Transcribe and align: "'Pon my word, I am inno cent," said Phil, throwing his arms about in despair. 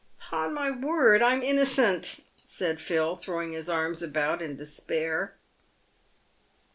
"'Pon 0.19 0.51
my 0.51 0.71
word, 0.71 1.21
I 1.21 1.35
am 1.35 1.41
inno 1.41 1.63
cent," 1.63 2.21
said 2.43 2.81
Phil, 2.81 3.15
throwing 3.15 3.51
his 3.51 3.69
arms 3.69 4.01
about 4.01 4.41
in 4.41 4.55
despair. 4.55 5.35